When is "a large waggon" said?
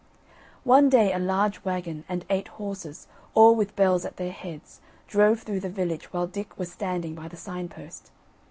1.13-2.05